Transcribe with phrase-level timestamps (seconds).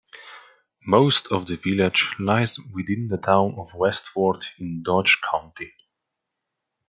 [0.87, 5.73] Most of the village lies within the Town of Westford in Dodge County.